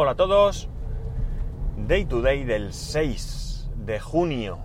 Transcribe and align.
Hola 0.00 0.12
a 0.12 0.14
todos. 0.14 0.68
Day 1.76 2.04
to 2.04 2.22
day 2.22 2.44
del 2.44 2.72
6 2.72 3.70
de 3.74 3.98
junio 3.98 4.60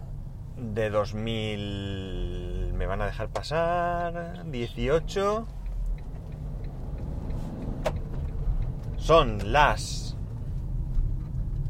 de 0.57 0.91
2000. 0.91 2.71
Me 2.75 2.85
van 2.85 3.01
a 3.01 3.07
dejar 3.07 3.29
pasar. 3.29 4.45
18. 4.45 5.47
Son 8.97 9.51
las. 9.51 10.15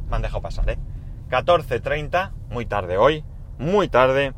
Me 0.09 0.17
han 0.17 0.23
dejado 0.23 0.41
pasar, 0.41 0.69
¿eh? 0.69 0.77
14.30, 1.29 2.33
muy 2.49 2.65
tarde 2.65 2.97
hoy, 2.97 3.23
muy 3.59 3.87
tarde. 3.87 4.33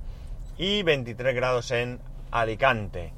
Y 0.60 0.84
23 0.84 1.34
grados 1.34 1.72
en 1.72 2.00
Alicante. 2.30 3.12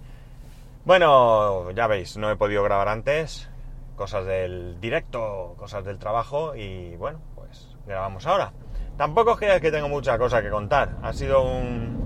Bueno, 0.85 1.69
ya 1.71 1.87
veis, 1.87 2.15
no 2.15 2.31
he 2.31 2.37
podido 2.37 2.63
grabar 2.63 2.87
antes. 2.87 3.49
Cosas 3.97 4.25
del 4.25 4.79
directo, 4.79 5.55
cosas 5.57 5.83
del 5.83 5.97
trabajo 5.97 6.55
y 6.55 6.95
bueno, 6.95 7.19
pues 7.35 7.75
grabamos 7.85 8.25
ahora. 8.27 8.53
Tampoco 8.95 9.31
es 9.31 9.39
que, 9.39 9.59
que 9.59 9.71
tengo 9.71 9.89
mucha 9.89 10.17
cosa 10.17 10.41
que 10.41 10.49
contar. 10.49 10.97
Ha 11.01 11.11
sido 11.13 11.43
un, 11.43 11.97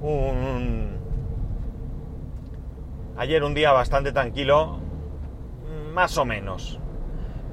un... 0.00 0.96
Ayer 3.16 3.42
un 3.42 3.52
día 3.52 3.72
bastante 3.72 4.12
tranquilo, 4.12 4.78
más 5.92 6.16
o 6.18 6.24
menos. 6.24 6.78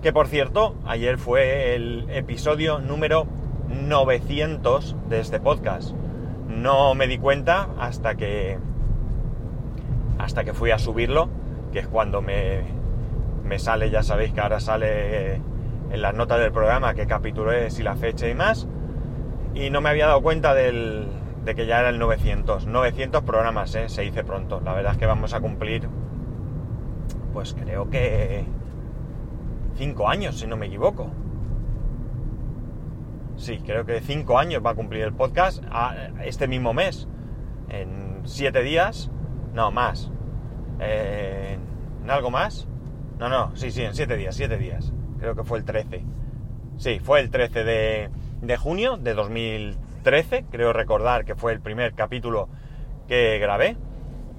Que 0.02 0.14
por 0.14 0.28
cierto, 0.28 0.76
ayer 0.86 1.18
fue 1.18 1.76
el 1.76 2.08
episodio 2.10 2.80
número 2.80 3.28
900 3.68 4.96
de 5.10 5.20
este 5.20 5.40
podcast. 5.40 5.92
No 6.48 6.96
me 6.96 7.08
di 7.08 7.18
cuenta 7.18 7.70
hasta 7.80 8.16
que 8.16 8.58
hasta 10.20 10.44
que 10.44 10.54
fui 10.54 10.72
a 10.72 10.80
subirlo, 10.80 11.30
que 11.72 11.80
es 11.80 11.88
cuando 11.88 12.22
me, 12.22 12.79
me 13.50 13.58
sale, 13.58 13.90
ya 13.90 14.04
sabéis 14.04 14.32
que 14.32 14.42
ahora 14.42 14.60
sale 14.60 15.42
en 15.92 16.02
las 16.02 16.14
notas 16.14 16.40
del 16.40 16.52
programa 16.52 16.94
qué 16.94 17.08
capítulo 17.08 17.52
es 17.52 17.80
y 17.80 17.84
la 17.84 17.96
fecha 17.96 18.30
y 18.30 18.36
más. 18.36 18.68
Y 19.56 19.72
no 19.72 19.82
me 19.82 19.90
había 19.90 20.06
dado 20.06 20.22
cuenta 20.22 20.54
del, 20.54 21.08
de 21.44 21.56
que 21.56 21.66
ya 21.66 21.80
era 21.80 21.90
el 21.90 21.98
900. 21.98 22.68
900 22.68 23.24
programas, 23.24 23.74
¿eh? 23.74 23.90
se 23.90 24.04
dice 24.04 24.24
pronto. 24.24 24.62
La 24.64 24.74
verdad 24.74 24.92
es 24.94 24.98
que 25.00 25.08
vamos 25.08 25.34
a 25.34 25.42
cumplir, 25.42 25.90
pues 27.34 27.56
creo 27.56 27.90
que 27.90 28.46
5 29.78 30.08
años, 30.08 30.40
si 30.40 30.46
no 30.46 30.56
me 30.56 30.68
equivoco. 30.68 31.10
Sí, 33.36 33.58
creo 33.66 33.84
que 33.84 34.00
5 34.00 34.38
años 34.38 34.62
va 34.64 34.72
a 34.72 34.76
cumplir 34.76 35.02
el 35.02 35.14
podcast 35.14 35.64
este 36.24 36.48
mismo 36.48 36.72
mes. 36.72 37.08
En 37.70 38.22
7 38.26 38.62
días, 38.62 39.10
no 39.56 39.72
más. 39.72 40.12
¿En 40.80 42.08
algo 42.12 42.30
más? 42.30 42.68
No, 43.20 43.28
no, 43.28 43.54
sí, 43.56 43.70
sí, 43.70 43.84
en 43.84 43.94
7 43.94 44.16
días, 44.16 44.34
7 44.36 44.58
días. 44.58 44.94
Creo 45.20 45.36
que 45.36 45.44
fue 45.44 45.58
el 45.58 45.66
13. 45.66 46.06
Sí, 46.78 47.00
fue 47.00 47.20
el 47.20 47.30
13 47.30 47.66
de, 47.66 48.10
de 48.42 48.58
junio 48.58 48.96
de 48.96 49.14
2013. 49.14 50.46
Creo 50.50 50.72
recordar 50.72 51.26
que 51.26 51.36
fue 51.36 51.52
el 51.52 51.60
primer 51.60 51.94
capítulo 51.94 52.48
que 53.10 53.38
grabé 53.40 53.76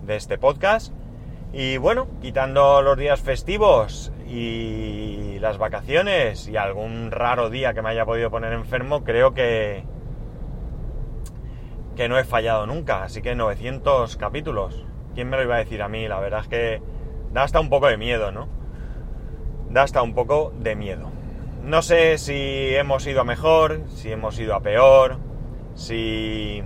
de 0.07 0.17
este 0.17 0.39
podcast. 0.39 0.95
Y 1.53 1.77
bueno, 1.77 2.09
quitando 2.23 2.81
los 2.81 2.97
días 2.97 3.21
festivos 3.21 4.13
y 4.27 5.39
las 5.41 5.59
vacaciones 5.59 6.49
y 6.49 6.57
algún 6.57 7.11
raro 7.11 7.51
día 7.51 7.75
que 7.75 7.83
me 7.83 7.91
haya 7.91 8.07
podido 8.07 8.31
poner 8.31 8.55
enfermo, 8.55 9.05
creo 9.05 9.35
que 9.35 9.85
que 11.97 12.09
no 12.09 12.19
he 12.19 12.25
fallado 12.25 12.67
nunca, 12.67 13.03
así 13.03 13.21
que 13.21 13.35
900 13.35 14.17
capítulos. 14.17 14.87
¿Quién 15.15 15.29
me 15.29 15.37
lo 15.37 15.43
iba 15.43 15.57
a 15.57 15.59
decir 15.59 15.83
a 15.83 15.89
mí? 15.89 16.09
La 16.09 16.19
verdad 16.19 16.41
es 16.41 16.49
que 16.49 16.83
da 17.31 17.43
hasta 17.43 17.61
un 17.61 17.69
poco 17.69 17.89
de 17.89 17.99
miedo, 17.99 18.33
¿no? 18.33 18.60
Da 19.71 19.83
hasta 19.83 20.03
un 20.03 20.15
poco 20.15 20.53
de 20.59 20.75
miedo. 20.75 21.11
No 21.63 21.83
sé 21.83 22.19
si 22.19 22.75
hemos 22.75 23.07
ido 23.07 23.21
a 23.21 23.25
mejor, 23.25 23.83
si 23.89 24.11
hemos 24.11 24.39
ido 24.39 24.55
a 24.55 24.61
peor, 24.61 25.19
si 25.75 26.63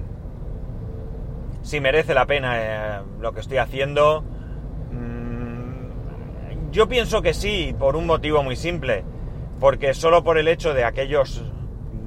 si 1.62 1.80
merece 1.80 2.14
la 2.14 2.26
pena 2.26 2.54
eh, 2.56 3.00
lo 3.20 3.32
que 3.32 3.40
estoy 3.40 3.58
haciendo 3.58 4.24
yo 6.74 6.88
pienso 6.88 7.22
que 7.22 7.34
sí, 7.34 7.72
por 7.78 7.94
un 7.94 8.04
motivo 8.04 8.42
muy 8.42 8.56
simple, 8.56 9.04
porque 9.60 9.94
solo 9.94 10.24
por 10.24 10.38
el 10.38 10.48
hecho 10.48 10.74
de 10.74 10.82
aquellos 10.82 11.44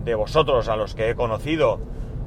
de 0.04 0.14
vosotros 0.14 0.68
a 0.68 0.76
los 0.76 0.94
que 0.94 1.10
he 1.10 1.16
conocido, 1.16 1.80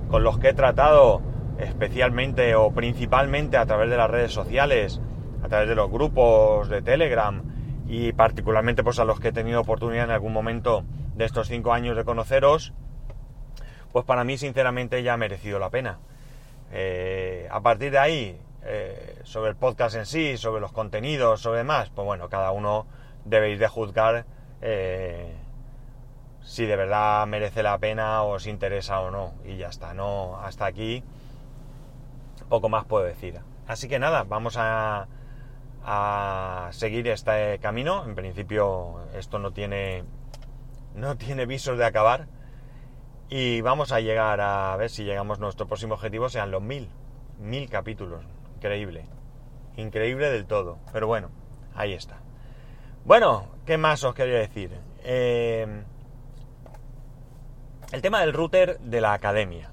con 0.09 0.25
los 0.25 0.39
que 0.39 0.49
he 0.49 0.55
tratado 0.55 1.21
especialmente 1.59 2.55
o 2.55 2.71
principalmente 2.73 3.59
a 3.59 3.67
través 3.67 3.91
de 3.91 3.99
las 3.99 4.09
redes 4.09 4.33
sociales, 4.33 5.03
a 5.43 5.49
través 5.49 5.69
de 5.69 5.75
los 5.75 5.91
grupos 5.91 6.71
de 6.71 6.81
Telegram 6.81 7.43
y 7.91 8.13
particularmente 8.13 8.85
pues 8.85 9.01
a 9.01 9.05
los 9.05 9.19
que 9.19 9.29
he 9.29 9.33
tenido 9.33 9.61
oportunidad 9.61 10.05
en 10.05 10.13
algún 10.13 10.33
momento 10.33 10.85
de 11.17 11.25
estos 11.25 11.49
cinco 11.49 11.73
años 11.73 11.97
de 11.97 12.05
conoceros, 12.05 12.73
pues 13.91 14.05
para 14.05 14.23
mí 14.23 14.39
sinceramente 14.39 15.03
ya 15.03 15.15
ha 15.15 15.17
merecido 15.17 15.59
la 15.59 15.71
pena. 15.71 15.99
Eh, 16.71 17.49
a 17.51 17.61
partir 17.63 17.91
de 17.91 17.99
ahí, 17.99 18.41
eh, 18.63 19.19
sobre 19.25 19.51
el 19.51 19.57
podcast 19.57 19.97
en 19.97 20.07
sí, 20.07 20.37
sobre 20.37 20.61
los 20.61 20.71
contenidos, 20.71 21.41
sobre 21.41 21.59
demás, 21.59 21.91
pues 21.93 22.07
bueno, 22.07 22.29
cada 22.29 22.53
uno 22.53 22.87
debéis 23.25 23.59
de 23.59 23.67
juzgar 23.67 24.25
eh, 24.63 25.35
si 26.43 26.67
de 26.67 26.77
verdad 26.77 27.27
merece 27.27 27.65
la 27.65 27.77
pena 27.79 28.23
o 28.23 28.35
os 28.35 28.47
interesa 28.47 29.01
o 29.01 29.11
no. 29.11 29.35
Y 29.45 29.57
ya 29.57 29.67
está, 29.67 29.95
no, 29.95 30.39
hasta 30.41 30.65
aquí 30.65 31.03
poco 32.49 32.69
más 32.69 32.85
puedo 32.85 33.05
decir. 33.05 33.41
Así 33.67 33.89
que 33.89 33.99
nada, 33.99 34.23
vamos 34.23 34.55
a, 34.57 35.09
a 35.85 36.69
seguir 36.73 37.09
este 37.09 37.59
camino. 37.59 38.05
En 38.05 38.15
principio 38.15 39.01
esto 39.15 39.39
no 39.39 39.53
tiene, 39.53 40.05
no 40.95 41.17
tiene 41.17 41.47
visos 41.47 41.79
de 41.79 41.85
acabar. 41.85 42.27
Y 43.29 43.61
vamos 43.61 43.93
a 43.93 44.01
llegar 44.01 44.41
a 44.41 44.77
ver 44.77 44.91
si 44.91 45.05
llegamos, 45.05 45.39
nuestro 45.39 45.67
próximo 45.67 45.95
objetivo 45.95 46.29
sean 46.29 46.51
los 46.51 46.63
mil, 46.63 46.89
mil 47.39 47.69
capítulos. 47.69 48.25
Increíble. 48.57 49.05
Increíble 49.77 50.31
del 50.31 50.47
todo. 50.47 50.79
Pero 50.93 51.07
bueno, 51.07 51.31
ahí 51.75 51.93
está. 51.93 52.19
Bueno, 53.05 53.47
¿qué 53.67 53.79
más 53.79 54.03
os 54.05 54.15
quería 54.15 54.39
decir? 54.39 54.77
Eh, 55.05 55.85
el 57.93 58.03
tema 58.03 58.21
del 58.21 58.33
router 58.33 58.79
de 58.81 59.01
la 59.01 59.13
academia. 59.13 59.71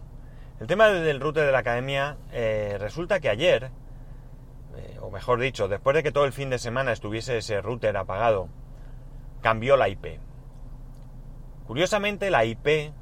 El 0.60 0.68
tema 0.68 0.88
del 0.88 1.20
router 1.20 1.46
de 1.46 1.52
la 1.52 1.60
academia 1.60 2.18
eh, 2.32 2.78
resulta 2.80 3.20
que 3.20 3.30
ayer, 3.30 3.70
eh, 4.78 4.98
o 5.02 5.12
mejor 5.12 5.40
dicho, 5.40 5.68
después 5.68 5.96
de 5.96 6.04
que 6.04 6.12
todo 6.12 6.26
el 6.26 6.34
fin 6.34 6.50
de 6.50 6.60
semana 6.60 6.92
estuviese 6.92 7.38
ese 7.38 7.62
router 7.62 7.98
apagado, 7.98 8.50
cambió 9.42 9.78
la 9.78 9.90
IP. 9.90 10.20
Curiosamente, 11.66 12.30
la 12.30 12.46
IP 12.46 12.94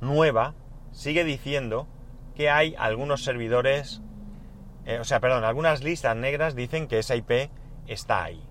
nueva 0.00 0.54
sigue 0.92 1.24
diciendo 1.24 1.86
que 2.34 2.50
hay 2.50 2.74
algunos 2.78 3.24
servidores 3.24 4.02
eh, 4.88 4.98
o 5.00 5.04
sea, 5.04 5.20
perdón, 5.20 5.44
algunas 5.44 5.84
listas 5.84 6.16
negras 6.16 6.54
dicen 6.54 6.88
que 6.88 6.98
esa 6.98 7.14
IP 7.14 7.50
está 7.86 8.24
ahí. 8.24 8.42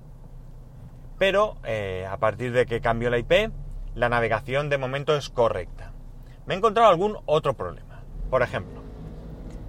Pero 1.18 1.58
eh, 1.64 2.06
a 2.08 2.18
partir 2.18 2.52
de 2.52 2.68
que 2.68 2.80
cambió 2.80 3.10
la 3.10 3.18
IP, 3.18 3.52
la 3.96 4.08
navegación 4.08 4.70
de 4.70 4.78
momento 4.78 5.16
es 5.16 5.30
correcta. 5.30 5.94
Me 6.46 6.54
he 6.54 6.58
encontrado 6.58 6.92
algún 6.92 7.18
otro 7.26 7.56
problema. 7.56 8.04
Por 8.30 8.44
ejemplo, 8.44 8.84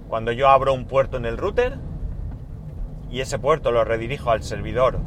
cuando 0.09 0.31
yo 0.31 0.47
abro 0.47 0.75
un 0.75 0.85
puerto 0.85 1.17
en 1.17 1.25
el 1.25 1.37
router 1.37 1.79
y 3.09 3.21
ese 3.21 3.39
puerto 3.39 3.71
lo 3.71 3.83
redirijo 3.83 4.31
al 4.31 4.43
servidor 4.43 4.99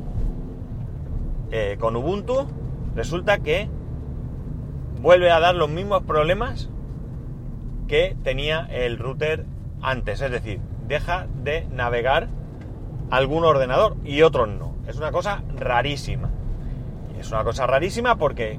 eh, 1.50 1.76
con 1.78 1.96
Ubuntu, 1.96 2.46
resulta 2.94 3.38
que 3.38 3.68
vuelve 5.00 5.30
a 5.30 5.40
dar 5.40 5.54
los 5.54 5.68
mismos 5.68 6.02
problemas 6.02 6.70
que 7.88 8.16
tenía 8.22 8.66
el 8.70 8.98
router 8.98 9.44
antes. 9.82 10.20
Es 10.20 10.30
decir, 10.30 10.60
deja 10.86 11.26
de 11.42 11.66
navegar 11.70 12.28
algún 13.10 13.44
ordenador 13.44 13.96
y 14.04 14.22
otros 14.22 14.48
no. 14.48 14.74
Es 14.86 14.96
una 14.96 15.12
cosa 15.12 15.42
rarísima. 15.58 16.30
es 17.18 17.30
una 17.30 17.44
cosa 17.44 17.66
rarísima 17.66 18.16
porque 18.16 18.58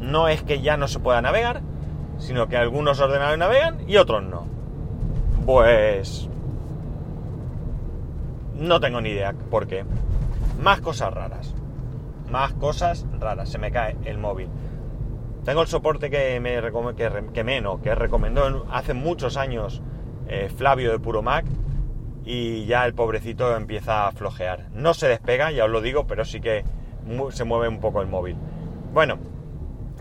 no 0.00 0.28
es 0.28 0.42
que 0.42 0.60
ya 0.60 0.76
no 0.76 0.88
se 0.88 0.98
pueda 0.98 1.22
navegar, 1.22 1.62
sino 2.18 2.48
que 2.48 2.56
algunos 2.56 3.00
ordenadores 3.00 3.38
navegan 3.38 3.88
y 3.88 3.96
otros 3.96 4.22
no. 4.22 4.46
Pues... 5.46 6.28
No 8.56 8.80
tengo 8.80 9.00
ni 9.00 9.10
idea 9.10 9.34
por 9.50 9.66
qué. 9.66 9.84
Más 10.60 10.80
cosas 10.80 11.12
raras. 11.12 11.54
Más 12.30 12.52
cosas 12.54 13.06
raras. 13.18 13.48
Se 13.48 13.58
me 13.58 13.70
cae 13.70 13.96
el 14.04 14.18
móvil. 14.18 14.48
Tengo 15.44 15.62
el 15.62 15.68
soporte 15.68 16.08
que 16.08 16.40
me 16.40 16.60
que, 16.94 17.24
que 17.32 17.44
menos, 17.44 17.80
que 17.80 17.94
recomendó 17.94 18.66
hace 18.70 18.94
muchos 18.94 19.36
años 19.36 19.82
eh, 20.26 20.48
Flavio 20.54 20.90
de 20.90 20.98
Puro 20.98 21.20
Mac 21.20 21.44
y 22.24 22.64
ya 22.64 22.86
el 22.86 22.94
pobrecito 22.94 23.54
empieza 23.54 24.06
a 24.06 24.12
flojear. 24.12 24.70
No 24.72 24.94
se 24.94 25.08
despega, 25.08 25.50
ya 25.50 25.66
os 25.66 25.70
lo 25.70 25.82
digo, 25.82 26.06
pero 26.06 26.24
sí 26.24 26.40
que 26.40 26.64
se 27.30 27.44
mueve 27.44 27.68
un 27.68 27.80
poco 27.80 28.00
el 28.00 28.08
móvil. 28.08 28.36
Bueno, 28.92 29.18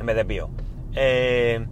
me 0.02 0.14
desvío. 0.14 0.50
Eh, 0.96 1.66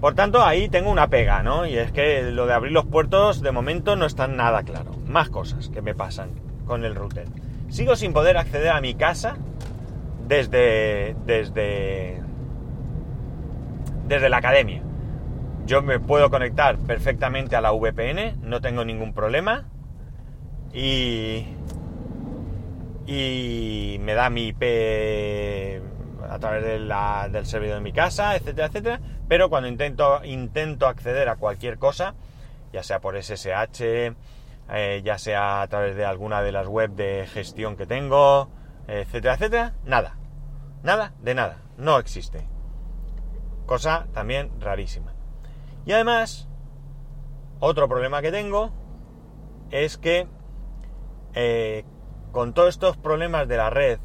por 0.00 0.14
tanto, 0.14 0.42
ahí 0.42 0.68
tengo 0.70 0.90
una 0.90 1.08
pega, 1.08 1.42
¿no? 1.42 1.66
Y 1.66 1.76
es 1.76 1.92
que 1.92 2.22
lo 2.22 2.46
de 2.46 2.54
abrir 2.54 2.72
los 2.72 2.86
puertos 2.86 3.42
de 3.42 3.52
momento 3.52 3.96
no 3.96 4.06
está 4.06 4.26
nada 4.26 4.62
claro. 4.62 4.92
Más 5.06 5.28
cosas 5.28 5.68
que 5.68 5.82
me 5.82 5.94
pasan 5.94 6.30
con 6.64 6.84
el 6.84 6.94
router. 6.94 7.26
Sigo 7.68 7.96
sin 7.96 8.12
poder 8.14 8.38
acceder 8.38 8.70
a 8.70 8.80
mi 8.80 8.94
casa 8.94 9.36
desde, 10.26 11.14
desde, 11.26 12.22
desde 14.06 14.28
la 14.30 14.38
academia. 14.38 14.82
Yo 15.66 15.82
me 15.82 16.00
puedo 16.00 16.30
conectar 16.30 16.78
perfectamente 16.78 17.54
a 17.56 17.60
la 17.60 17.72
VPN, 17.72 18.40
no 18.42 18.60
tengo 18.62 18.84
ningún 18.86 19.12
problema. 19.12 19.68
Y, 20.72 21.44
y 23.06 23.98
me 24.00 24.14
da 24.14 24.30
mi 24.30 24.48
IP 24.48 24.62
a 26.28 26.38
través 26.38 26.64
del 26.64 27.46
servidor 27.46 27.76
de 27.76 27.82
mi 27.82 27.92
casa, 27.92 28.34
etcétera, 28.36 28.68
etcétera. 28.68 29.00
Pero 29.30 29.48
cuando 29.48 29.68
intento, 29.68 30.24
intento 30.24 30.88
acceder 30.88 31.28
a 31.28 31.36
cualquier 31.36 31.78
cosa, 31.78 32.16
ya 32.72 32.82
sea 32.82 32.98
por 32.98 33.16
SSH, 33.16 33.80
eh, 33.80 35.02
ya 35.04 35.18
sea 35.18 35.62
a 35.62 35.68
través 35.68 35.94
de 35.94 36.04
alguna 36.04 36.42
de 36.42 36.50
las 36.50 36.66
web 36.66 36.90
de 36.96 37.28
gestión 37.32 37.76
que 37.76 37.86
tengo, 37.86 38.50
etcétera, 38.88 39.34
etcétera, 39.34 39.74
nada. 39.84 40.18
Nada 40.82 41.12
de 41.20 41.36
nada. 41.36 41.58
No 41.76 42.00
existe. 42.00 42.48
Cosa 43.66 44.08
también 44.12 44.50
rarísima. 44.60 45.14
Y 45.86 45.92
además, 45.92 46.48
otro 47.60 47.88
problema 47.88 48.22
que 48.22 48.32
tengo 48.32 48.72
es 49.70 49.96
que 49.96 50.26
eh, 51.34 51.84
con 52.32 52.52
todos 52.52 52.70
estos 52.70 52.96
problemas 52.96 53.46
de 53.46 53.56
la 53.56 53.70
red, 53.70 54.00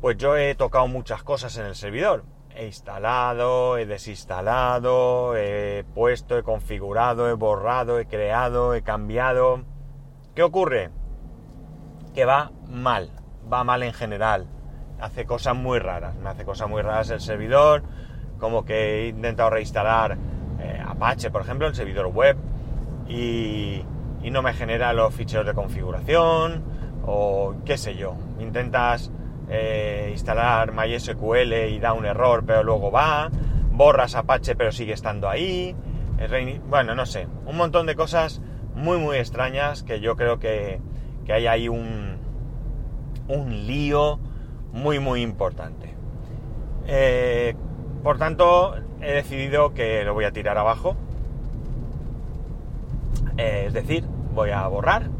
pues 0.00 0.16
yo 0.16 0.34
he 0.34 0.54
tocado 0.54 0.88
muchas 0.88 1.22
cosas 1.22 1.58
en 1.58 1.66
el 1.66 1.74
servidor. 1.74 2.24
He 2.58 2.66
instalado, 2.66 3.78
he 3.78 3.86
desinstalado, 3.86 5.36
he 5.36 5.84
puesto, 5.94 6.36
he 6.36 6.42
configurado, 6.42 7.28
he 7.28 7.34
borrado, 7.34 8.00
he 8.00 8.06
creado, 8.06 8.74
he 8.74 8.82
cambiado. 8.82 9.62
¿Qué 10.34 10.42
ocurre? 10.42 10.90
Que 12.16 12.24
va 12.24 12.50
mal, 12.68 13.12
va 13.50 13.62
mal 13.62 13.84
en 13.84 13.92
general. 13.92 14.48
Hace 14.98 15.24
cosas 15.24 15.54
muy 15.54 15.78
raras, 15.78 16.16
me 16.16 16.30
hace 16.30 16.44
cosas 16.44 16.68
muy 16.68 16.82
raras 16.82 17.10
el 17.10 17.20
servidor, 17.20 17.84
como 18.40 18.64
que 18.64 19.04
he 19.04 19.06
intentado 19.10 19.50
reinstalar 19.50 20.18
eh, 20.58 20.82
Apache, 20.84 21.30
por 21.30 21.42
ejemplo, 21.42 21.68
el 21.68 21.76
servidor 21.76 22.08
web, 22.08 22.36
y, 23.06 23.84
y 24.20 24.30
no 24.32 24.42
me 24.42 24.52
genera 24.52 24.92
los 24.94 25.14
ficheros 25.14 25.46
de 25.46 25.54
configuración, 25.54 26.64
o 27.06 27.54
qué 27.64 27.78
sé 27.78 27.94
yo. 27.94 28.16
Intentas 28.40 29.12
eh, 29.50 30.08
instalar 30.12 30.72
MySQL 30.72 31.52
y 31.70 31.78
da 31.78 31.92
un 31.92 32.04
error, 32.04 32.44
pero 32.46 32.62
luego 32.62 32.90
va, 32.90 33.30
borras 33.72 34.14
Apache 34.14 34.56
pero 34.56 34.72
sigue 34.72 34.92
estando 34.92 35.28
ahí, 35.28 35.74
bueno, 36.68 36.94
no 36.94 37.06
sé, 37.06 37.28
un 37.46 37.56
montón 37.56 37.86
de 37.86 37.94
cosas 37.94 38.40
muy 38.74 38.98
muy 38.98 39.18
extrañas 39.18 39.82
que 39.82 40.00
yo 40.00 40.16
creo 40.16 40.38
que, 40.38 40.80
hay 41.28 41.46
ahí 41.46 41.68
un, 41.68 42.16
un 43.28 43.66
lío 43.66 44.18
muy 44.72 44.98
muy 44.98 45.22
importante. 45.22 45.94
Eh, 46.86 47.54
por 48.02 48.16
tanto, 48.16 48.76
he 49.02 49.12
decidido 49.12 49.74
que 49.74 50.04
lo 50.04 50.14
voy 50.14 50.24
a 50.24 50.32
tirar 50.32 50.56
abajo. 50.56 50.96
Eh, 53.36 53.64
es 53.66 53.74
decir, 53.74 54.04
voy 54.34 54.50
a 54.50 54.66
borrar 54.66 55.10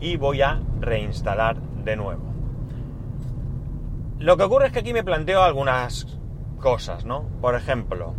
y 0.00 0.16
voy 0.16 0.42
a 0.42 0.60
reinstalar 0.80 1.60
de 1.60 1.96
nuevo. 1.96 2.27
Lo 4.18 4.36
que 4.36 4.42
ocurre 4.42 4.66
es 4.66 4.72
que 4.72 4.80
aquí 4.80 4.92
me 4.92 5.04
planteo 5.04 5.42
algunas 5.42 6.18
cosas, 6.58 7.04
¿no? 7.04 7.22
Por 7.40 7.54
ejemplo, 7.54 8.14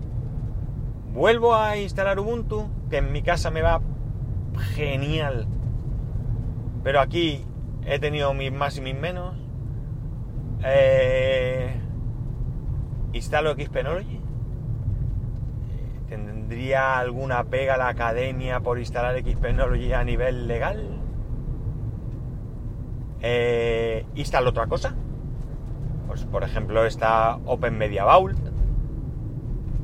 vuelvo 1.11 1.55
a 1.55 1.75
instalar 1.75 2.19
Ubuntu, 2.19 2.69
que 2.89 2.97
en 2.97 3.11
mi 3.11 3.21
casa 3.21 3.51
me 3.51 3.61
va 3.61 3.81
genial, 4.75 5.45
pero 6.83 7.01
aquí 7.01 7.45
he 7.85 7.99
tenido 7.99 8.33
mis 8.33 8.51
más 8.53 8.77
y 8.77 8.81
mis 8.81 8.95
menos. 8.95 9.35
Eh, 10.63 11.81
instalo 13.11 13.53
Xpenology. 13.55 14.21
¿Tendría 16.07 16.97
alguna 16.97 17.43
pega 17.43 17.75
la 17.75 17.89
academia 17.89 18.61
por 18.61 18.79
instalar 18.79 19.21
Xpenology 19.21 19.91
a 19.91 20.05
nivel 20.05 20.47
legal? 20.47 20.97
Eh, 23.21 24.05
instalo 24.15 24.51
otra 24.51 24.67
cosa 24.67 24.95
pues, 26.09 26.25
por 26.25 26.43
ejemplo 26.43 26.85
está 26.85 27.37
Open 27.45 27.77
Media 27.77 28.03
Vault, 28.03 28.39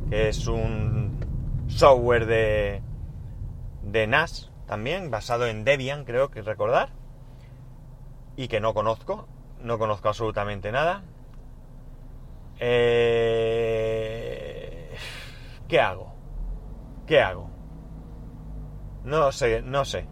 que 0.09 0.27
es 0.27 0.47
un 0.47 1.19
software 1.67 2.25
de, 2.25 2.81
de 3.83 4.07
NAS 4.07 4.51
también, 4.65 5.11
basado 5.11 5.45
en 5.45 5.63
Debian, 5.63 6.03
creo 6.03 6.31
que 6.31 6.41
recordar, 6.41 6.89
y 8.35 8.47
que 8.47 8.59
no 8.59 8.73
conozco, 8.73 9.27
no 9.61 9.77
conozco 9.77 10.07
absolutamente 10.07 10.71
nada. 10.71 11.03
Eh, 12.59 13.85
¿Qué 15.67 15.79
hago? 15.79 16.11
¿Qué 17.05 17.21
hago? 17.21 17.51
No 19.03 19.31
sé, 19.31 19.61
no 19.61 19.85
sé. 19.85 20.07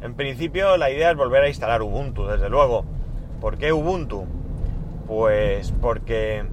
En 0.00 0.16
principio 0.16 0.76
la 0.76 0.90
idea 0.90 1.12
es 1.12 1.16
volver 1.16 1.44
a 1.44 1.48
instalar 1.48 1.82
Ubuntu, 1.82 2.26
desde 2.26 2.48
luego. 2.48 2.84
¿Por 3.40 3.58
qué 3.58 3.72
Ubuntu? 3.72 4.41
Pues 5.06 5.72
porque 5.80 6.44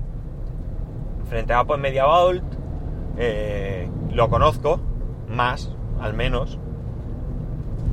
frente 1.29 1.53
a 1.53 1.63
pues, 1.63 1.79
Media 1.79 2.05
Vault 2.05 2.43
eh, 3.17 3.89
lo 4.11 4.29
conozco 4.29 4.79
más, 5.27 5.71
al 5.99 6.13
menos. 6.13 6.59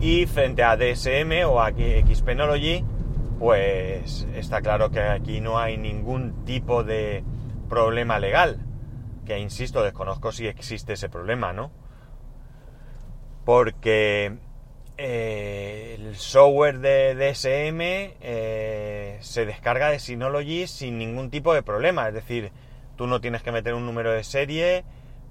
Y 0.00 0.26
frente 0.26 0.62
a 0.62 0.76
DSM 0.76 1.46
o 1.46 1.60
a 1.60 1.70
Xpenology, 1.70 2.84
pues 3.38 4.26
está 4.34 4.60
claro 4.60 4.90
que 4.90 5.00
aquí 5.00 5.40
no 5.40 5.58
hay 5.58 5.76
ningún 5.76 6.44
tipo 6.44 6.84
de 6.84 7.24
problema 7.68 8.18
legal. 8.18 8.58
Que 9.24 9.38
insisto, 9.38 9.82
desconozco 9.82 10.32
si 10.32 10.46
existe 10.46 10.94
ese 10.94 11.08
problema, 11.08 11.52
¿no? 11.52 11.70
Porque 13.44 14.38
eh, 14.98 15.96
el 15.98 16.16
software 16.16 16.78
de 16.78 17.14
DSM 17.14 17.80
eh, 18.20 19.18
se 19.20 19.44
descarga 19.44 19.90
de 19.90 19.98
Synology 19.98 20.66
sin 20.66 20.98
ningún 20.98 21.30
tipo 21.30 21.52
de 21.52 21.62
problema. 21.62 22.08
Es 22.08 22.14
decir, 22.14 22.52
tú 22.96 23.06
no 23.06 23.20
tienes 23.20 23.42
que 23.42 23.52
meter 23.52 23.74
un 23.74 23.84
número 23.84 24.12
de 24.12 24.24
serie, 24.24 24.84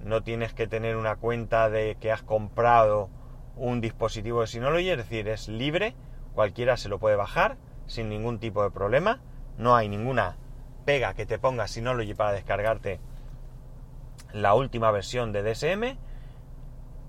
no 0.04 0.22
tienes 0.22 0.54
que 0.54 0.68
tener 0.68 0.98
una 0.98 1.16
cuenta 1.16 1.70
de 1.70 1.98
que 2.00 2.12
has 2.12 2.22
comprado 2.22 3.10
un 3.56 3.82
dispositivo 3.82 4.42
de 4.42 4.48
Synology, 4.48 4.90
es 4.92 4.98
decir, 4.98 5.28
es 5.28 5.48
libre, 5.48 5.96
cualquiera 6.34 6.78
se 6.78 6.90
lo 6.90 7.00
puede 7.00 7.16
bajar 7.16 7.58
sin 7.88 8.10
ningún 8.10 8.40
tipo 8.40 8.64
de 8.64 8.72
problema. 8.72 9.22
No 9.58 9.76
hay 9.76 9.90
ninguna 9.90 10.38
pega 10.86 11.14
que 11.16 11.26
te 11.26 11.40
ponga 11.40 11.68
Synology 11.68 12.14
para 12.14 12.34
descargarte 12.34 13.00
la 14.34 14.54
última 14.54 14.92
versión 14.92 15.32
de 15.32 15.42
DSM. 15.42 15.98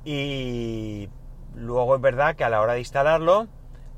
Y 0.04 1.10
Luego 1.56 1.96
es 1.96 2.02
verdad 2.02 2.36
que 2.36 2.44
a 2.44 2.50
la 2.50 2.60
hora 2.60 2.74
de 2.74 2.80
instalarlo 2.80 3.48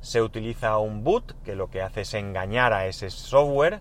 se 0.00 0.22
utiliza 0.22 0.78
un 0.78 1.02
boot 1.02 1.34
que 1.42 1.56
lo 1.56 1.70
que 1.70 1.82
hace 1.82 2.02
es 2.02 2.14
engañar 2.14 2.72
a 2.72 2.86
ese 2.86 3.10
software 3.10 3.80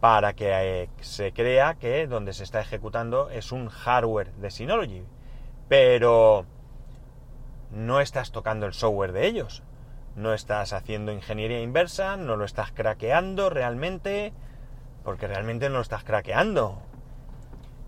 para 0.00 0.32
que 0.32 0.48
eh, 0.50 0.88
se 1.00 1.32
crea 1.32 1.74
que 1.74 2.06
donde 2.06 2.32
se 2.32 2.42
está 2.42 2.60
ejecutando 2.60 3.28
es 3.28 3.52
un 3.52 3.68
hardware 3.68 4.32
de 4.36 4.50
Synology. 4.50 5.04
Pero 5.68 6.46
no 7.70 8.00
estás 8.00 8.32
tocando 8.32 8.64
el 8.64 8.72
software 8.72 9.12
de 9.12 9.26
ellos. 9.26 9.62
No 10.16 10.32
estás 10.32 10.72
haciendo 10.72 11.12
ingeniería 11.12 11.60
inversa, 11.60 12.16
no 12.16 12.36
lo 12.36 12.46
estás 12.46 12.72
craqueando 12.72 13.50
realmente, 13.50 14.32
porque 15.04 15.26
realmente 15.26 15.68
no 15.68 15.76
lo 15.76 15.82
estás 15.82 16.02
craqueando. 16.02 16.80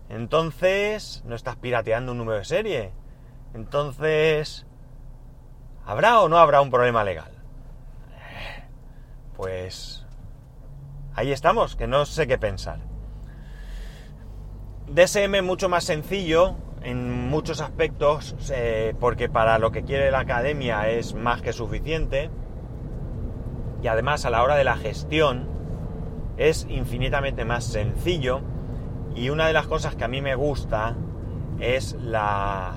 Entonces, 0.09 1.23
no 1.25 1.35
estás 1.35 1.55
pirateando 1.55 2.11
un 2.11 2.19
número 2.19 2.37
de 2.37 2.45
serie. 2.45 2.91
Entonces, 3.55 4.65
¿Habrá 5.85 6.19
o 6.21 6.29
no 6.29 6.37
habrá 6.39 6.61
un 6.61 6.71
problema 6.71 7.03
legal? 7.03 7.31
Pues 9.35 10.05
ahí 11.13 11.31
estamos, 11.31 11.75
que 11.75 11.87
no 11.87 12.05
sé 12.05 12.25
qué 12.25 12.37
pensar. 12.37 12.79
DSM 14.87 15.43
mucho 15.43 15.69
más 15.69 15.83
sencillo 15.83 16.55
en 16.81 17.29
muchos 17.29 17.61
aspectos, 17.61 18.35
eh, 18.51 18.95
porque 18.99 19.29
para 19.29 19.59
lo 19.59 19.71
que 19.71 19.83
quiere 19.83 20.11
la 20.11 20.19
academia 20.19 20.89
es 20.89 21.13
más 21.13 21.41
que 21.41 21.53
suficiente. 21.53 22.29
Y 23.83 23.87
además 23.87 24.25
a 24.25 24.29
la 24.31 24.41
hora 24.41 24.55
de 24.55 24.63
la 24.63 24.77
gestión 24.77 25.47
es 26.37 26.65
infinitamente 26.69 27.45
más 27.45 27.63
sencillo. 27.63 28.41
Y 29.15 29.29
una 29.29 29.47
de 29.47 29.53
las 29.53 29.67
cosas 29.67 29.95
que 29.95 30.03
a 30.03 30.07
mí 30.07 30.21
me 30.21 30.35
gusta 30.35 30.95
es 31.59 31.93
la 31.93 32.73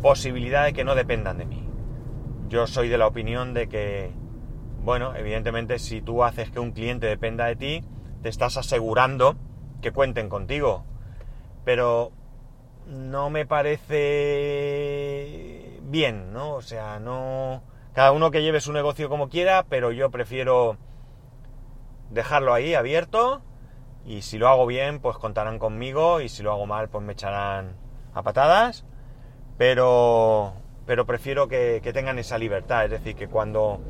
posibilidad 0.00 0.64
de 0.64 0.72
que 0.72 0.84
no 0.84 0.94
dependan 0.94 1.38
de 1.38 1.44
mí. 1.46 1.71
Yo 2.52 2.66
soy 2.66 2.90
de 2.90 2.98
la 2.98 3.06
opinión 3.06 3.54
de 3.54 3.66
que, 3.66 4.10
bueno, 4.82 5.16
evidentemente 5.16 5.78
si 5.78 6.02
tú 6.02 6.22
haces 6.22 6.50
que 6.50 6.60
un 6.60 6.72
cliente 6.72 7.06
dependa 7.06 7.46
de 7.46 7.56
ti, 7.56 7.82
te 8.22 8.28
estás 8.28 8.58
asegurando 8.58 9.36
que 9.80 9.90
cuenten 9.90 10.28
contigo. 10.28 10.84
Pero 11.64 12.12
no 12.86 13.30
me 13.30 13.46
parece 13.46 13.96
bien, 15.84 16.34
¿no? 16.34 16.52
O 16.52 16.60
sea, 16.60 17.00
no... 17.00 17.62
Cada 17.94 18.12
uno 18.12 18.30
que 18.30 18.42
lleve 18.42 18.60
su 18.60 18.74
negocio 18.74 19.08
como 19.08 19.30
quiera, 19.30 19.64
pero 19.70 19.90
yo 19.90 20.10
prefiero 20.10 20.76
dejarlo 22.10 22.52
ahí 22.52 22.74
abierto 22.74 23.40
y 24.04 24.20
si 24.20 24.36
lo 24.36 24.48
hago 24.48 24.66
bien, 24.66 25.00
pues 25.00 25.16
contarán 25.16 25.58
conmigo 25.58 26.20
y 26.20 26.28
si 26.28 26.42
lo 26.42 26.52
hago 26.52 26.66
mal, 26.66 26.90
pues 26.90 27.02
me 27.02 27.14
echarán 27.14 27.76
a 28.12 28.22
patadas. 28.22 28.84
Pero, 29.56 30.52
pero 30.86 31.06
prefiero 31.06 31.48
que, 31.48 31.80
tengan 31.92 32.18
esa 32.18 32.38
libertad, 32.38 32.86
es 32.86 32.90
decir, 32.90 33.14
que 33.14 33.28
cuando 33.28 33.80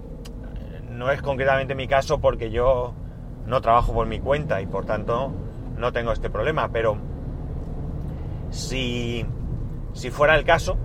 no 0.90 1.10
es 1.10 1.22
concretamente 1.22 1.74
mi 1.74 1.88
caso 1.88 2.20
porque 2.20 2.50
yo 2.50 2.94
no 3.46 3.60
trabajo 3.60 3.92
por 3.92 4.06
mi 4.06 4.20
cuenta 4.20 4.60
y 4.60 4.66
por 4.66 4.84
tanto 4.84 5.32
no 5.76 5.92
tengo 5.92 6.12
este 6.12 6.30
problema, 6.30 6.70
pero 6.70 6.96
si, 8.50 9.24
si 9.94 10.10
fuera 10.10 10.36
el 10.36 10.44
caso, 10.44 10.76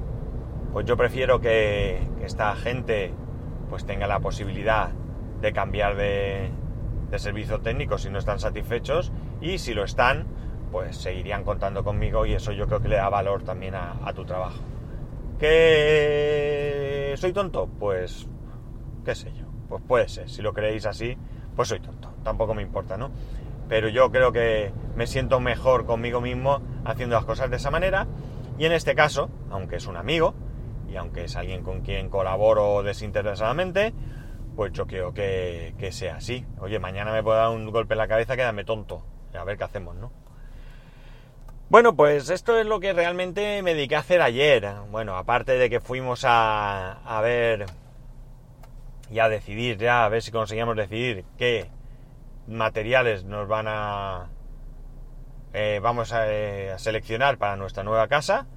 pues 0.74 0.86
yo 0.86 0.96
prefiero 0.96 1.42
que, 1.42 2.02
que 2.20 2.26
esta 2.26 2.56
gente 2.56 3.14
pues 3.70 3.86
tenga 3.86 4.08
la 4.08 4.20
posibilidad 4.20 4.90
de 5.42 5.54
cambiar 5.54 5.98
de 5.98 6.50
servicio 7.18 7.60
técnico 7.60 7.98
si 7.98 8.10
no 8.10 8.20
están 8.20 8.40
satisfechos 8.40 9.12
y 9.42 9.58
si 9.58 9.74
lo 9.74 9.84
están, 9.84 10.26
pues 10.72 10.98
seguirían 10.98 11.44
contando 11.44 11.84
conmigo 11.84 12.26
y 12.26 12.34
eso 12.34 12.52
yo 12.52 12.68
creo 12.68 12.82
que 12.82 12.90
le 12.90 12.98
da 12.98 13.10
valor 13.10 13.44
también 13.44 13.76
a, 13.76 14.12
tu 14.14 14.26
trabajo. 14.26 14.60
¿Que 15.39 17.13
soy 17.17 17.32
tonto? 17.34 17.67
Pues 17.79 18.27
qué 19.06 19.15
sé 19.15 19.32
yo, 19.34 19.46
pues 19.70 19.84
puede 19.88 20.10
ser, 20.10 20.29
si 20.29 20.41
lo 20.41 20.53
creéis 20.53 20.86
así, 20.86 21.17
pues 21.56 21.70
soy 21.70 21.79
tonto, 21.79 22.13
tampoco 22.24 22.53
me 22.53 22.62
importa, 22.62 22.98
¿no? 22.98 23.12
Pero 23.70 23.89
yo 23.89 24.12
creo 24.12 24.32
que 24.32 24.72
me 24.96 25.08
siento 25.08 25.39
mejor 25.39 25.86
conmigo 25.86 26.22
mismo 26.22 26.62
haciendo 26.86 27.15
las 27.15 27.25
cosas 27.25 27.50
de 27.50 27.58
esa 27.58 27.72
manera 27.72 28.08
y 28.58 28.65
en 28.65 28.72
este 28.72 28.96
caso, 28.96 29.29
aunque 29.51 29.75
es 29.75 29.88
un 29.88 29.98
amigo 29.98 30.34
y 30.89 30.96
aunque 30.96 31.25
es 31.25 31.36
alguien 31.36 31.63
con 31.63 31.82
quien 31.82 32.10
colaboro 32.10 32.82
desinteresadamente, 32.82 33.94
pues 34.56 34.72
yo 34.74 34.88
creo 34.88 35.13
que, 35.13 35.74
sea 35.91 36.15
así. 36.15 36.46
Oye, 36.60 36.79
mañana 36.79 37.12
me 37.12 37.22
puede 37.22 37.38
dar 37.38 37.50
un 37.50 37.70
golpe 37.70 37.94
en 37.94 38.00
la 38.00 38.08
cabeza, 38.08 38.36
quédame 38.36 38.63
tonto. 38.63 39.03
A 39.38 39.44
ver 39.44 39.58
qué 39.58 39.65
hacemos, 39.65 39.96
¿no? 39.96 40.12
Bueno, 41.70 41.98
pues 41.98 42.30
esto 42.30 42.58
es 42.58 42.66
lo 42.66 42.80
que 42.80 42.94
realmente 42.94 43.62
me 43.62 43.74
dediqué 43.74 43.98
a 43.98 44.00
hacer 44.00 44.22
ayer. 44.22 44.74
Bueno, 44.90 45.18
aparte 45.18 45.58
de 45.58 45.70
que 45.70 45.82
fuimos 45.82 46.24
a, 46.24 46.94
a 47.04 47.22
ver 47.22 47.66
y 49.12 49.20
a 49.20 49.28
decidir 49.28 49.78
ya, 49.78 50.06
a 50.06 50.10
ver 50.10 50.22
si 50.22 50.32
conseguíamos 50.32 50.78
decidir 50.78 51.26
qué 51.38 51.70
materiales 52.48 53.26
nos 53.26 53.50
van 53.50 53.66
a... 53.68 54.30
Eh, 55.54 55.80
vamos 55.84 56.14
eh, 56.16 56.72
a 56.74 56.80
seleccionar 56.80 57.38
para 57.38 57.58
nuestra 57.58 57.84
nueva 57.84 58.08
casa. 58.08 58.48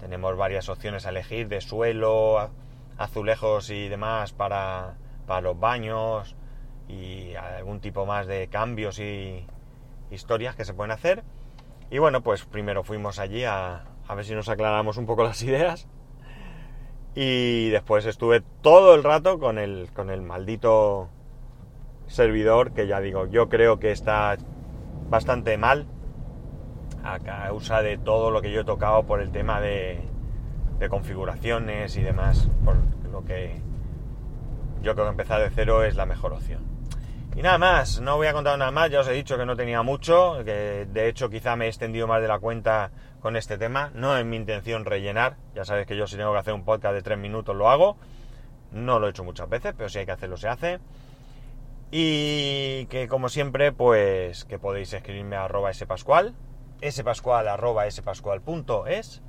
Tenemos 0.00 0.34
varias 0.36 0.70
opciones 0.70 1.04
a 1.04 1.10
elegir 1.10 1.48
de 1.48 1.60
suelo, 1.60 2.50
azulejos 2.96 3.68
y 3.68 3.88
demás 3.88 4.32
para 4.32 4.94
para 5.26 5.40
los 5.40 5.58
baños 5.58 6.36
y 6.88 7.34
algún 7.34 7.80
tipo 7.80 8.06
más 8.06 8.26
de 8.26 8.48
cambios 8.48 8.98
y 8.98 9.46
historias 10.10 10.54
que 10.56 10.64
se 10.64 10.74
pueden 10.74 10.92
hacer. 10.92 11.24
Y 11.90 11.98
bueno, 11.98 12.22
pues 12.22 12.44
primero 12.44 12.82
fuimos 12.82 13.18
allí 13.18 13.44
a, 13.44 13.84
a 14.06 14.14
ver 14.14 14.24
si 14.24 14.34
nos 14.34 14.48
aclaramos 14.48 14.96
un 14.96 15.06
poco 15.06 15.24
las 15.24 15.42
ideas. 15.42 15.86
Y 17.14 17.70
después 17.70 18.06
estuve 18.06 18.42
todo 18.60 18.94
el 18.94 19.04
rato 19.04 19.38
con 19.38 19.58
el, 19.58 19.90
con 19.92 20.10
el 20.10 20.20
maldito 20.22 21.08
servidor 22.06 22.72
que 22.72 22.86
ya 22.86 23.00
digo, 23.00 23.26
yo 23.26 23.48
creo 23.48 23.78
que 23.78 23.92
está 23.92 24.36
bastante 25.08 25.56
mal 25.56 25.86
a 27.04 27.18
causa 27.20 27.82
de 27.82 27.98
todo 27.98 28.30
lo 28.30 28.42
que 28.42 28.50
yo 28.50 28.62
he 28.62 28.64
tocado 28.64 29.04
por 29.04 29.20
el 29.20 29.30
tema 29.30 29.60
de, 29.60 30.00
de 30.78 30.88
configuraciones 30.88 31.96
y 31.96 32.02
demás, 32.02 32.48
por 32.64 32.76
lo 33.10 33.24
que 33.24 33.60
yo 34.82 34.94
creo 34.94 35.06
que 35.06 35.10
empezar 35.10 35.40
de 35.40 35.50
cero 35.50 35.84
es 35.84 35.96
la 35.96 36.06
mejor 36.06 36.32
opción. 36.32 36.73
Y 37.36 37.42
nada 37.42 37.58
más, 37.58 38.00
no 38.00 38.16
voy 38.16 38.28
a 38.28 38.32
contar 38.32 38.56
nada 38.58 38.70
más, 38.70 38.90
ya 38.90 39.00
os 39.00 39.08
he 39.08 39.12
dicho 39.12 39.36
que 39.36 39.44
no 39.44 39.56
tenía 39.56 39.82
mucho, 39.82 40.38
que 40.44 40.86
de 40.88 41.08
hecho 41.08 41.28
quizá 41.28 41.56
me 41.56 41.66
he 41.66 41.68
extendido 41.68 42.06
más 42.06 42.22
de 42.22 42.28
la 42.28 42.38
cuenta 42.38 42.92
con 43.20 43.36
este 43.36 43.58
tema, 43.58 43.90
no 43.92 44.16
es 44.16 44.24
mi 44.24 44.36
intención 44.36 44.84
rellenar, 44.84 45.36
ya 45.52 45.64
sabéis 45.64 45.88
que 45.88 45.96
yo 45.96 46.06
si 46.06 46.16
tengo 46.16 46.32
que 46.32 46.38
hacer 46.38 46.54
un 46.54 46.64
podcast 46.64 46.94
de 46.94 47.02
tres 47.02 47.18
minutos 47.18 47.56
lo 47.56 47.68
hago, 47.68 47.96
no 48.70 49.00
lo 49.00 49.08
he 49.08 49.10
hecho 49.10 49.24
muchas 49.24 49.48
veces, 49.48 49.74
pero 49.76 49.88
si 49.88 49.98
hay 49.98 50.06
que 50.06 50.12
hacerlo 50.12 50.36
se 50.36 50.48
hace. 50.48 50.78
Y 51.90 52.86
que 52.86 53.08
como 53.08 53.28
siempre, 53.28 53.72
pues 53.72 54.44
que 54.44 54.58
podéis 54.58 54.92
escribirme 54.92 55.36
a 55.36 55.44
arroba 55.44 55.72
spascual, 55.72 56.34
spascual 56.88 57.48
arroba 57.48 57.90
spascual.es. 57.90 59.22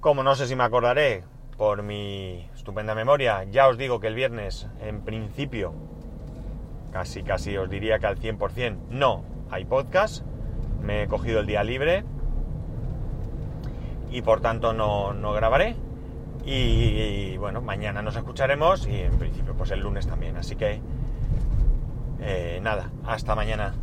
Como 0.00 0.22
no 0.22 0.34
sé 0.34 0.46
si 0.46 0.56
me 0.56 0.64
acordaré, 0.64 1.24
por 1.60 1.82
mi 1.82 2.48
estupenda 2.54 2.94
memoria. 2.94 3.44
Ya 3.44 3.68
os 3.68 3.76
digo 3.76 4.00
que 4.00 4.06
el 4.06 4.14
viernes, 4.14 4.66
en 4.80 5.02
principio, 5.02 5.74
casi 6.92 7.22
casi 7.22 7.56
os 7.56 7.68
diría 7.70 7.98
que 7.98 8.06
al 8.06 8.18
100%, 8.18 8.76
no 8.90 9.24
hay 9.50 9.64
podcast. 9.64 10.24
Me 10.82 11.02
he 11.02 11.08
cogido 11.08 11.40
el 11.40 11.46
día 11.46 11.62
libre 11.62 12.04
y 14.10 14.22
por 14.22 14.40
tanto 14.40 14.72
no, 14.72 15.32
grabaré. 15.32 15.76
Y, 16.44 17.36
bueno, 17.36 17.60
mañana 17.60 18.00
nos 18.02 18.16
escucharemos 18.16 18.86
y 18.86 19.00
en 19.00 19.18
principio 19.18 19.54
pues 19.54 19.70
el 19.70 19.80
lunes 19.80 20.06
también. 20.06 20.36
Así 20.36 20.56
que 20.56 20.80
eh, 22.20 22.60
nada, 22.62 22.90
hasta 23.04 23.34
mañana. 23.34 23.74